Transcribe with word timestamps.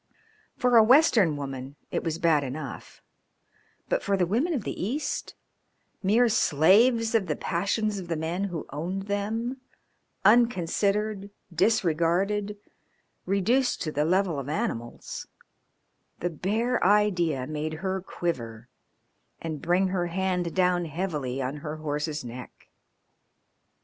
For 0.57 0.77
a 0.77 0.83
Western 0.83 1.37
woman 1.37 1.75
it 1.91 2.03
was 2.03 2.17
bad 2.17 2.43
enough, 2.43 3.03
but 3.87 4.01
for 4.01 4.17
the 4.17 4.25
women 4.25 4.51
of 4.55 4.63
the 4.63 4.83
East, 4.83 5.35
mere 6.01 6.27
slaves 6.27 7.13
of 7.13 7.27
the 7.27 7.35
passions 7.35 7.99
of 7.99 8.07
the 8.07 8.15
men 8.15 8.45
who 8.45 8.65
owned 8.73 9.03
them, 9.03 9.57
unconsidered, 10.25 11.29
disregarded, 11.53 12.57
reduced 13.27 13.83
to 13.83 13.91
the 13.91 14.03
level 14.03 14.39
of 14.39 14.49
animals, 14.49 15.27
the 16.19 16.31
bare 16.31 16.83
idea 16.83 17.45
made 17.45 17.75
her 17.85 18.01
quiver 18.01 18.69
and 19.39 19.61
bring 19.61 19.89
her 19.89 20.07
hand 20.07 20.55
down 20.55 20.85
heavily 20.85 21.43
on 21.43 21.57
her 21.57 21.75
horse's 21.75 22.25
neck. 22.25 22.69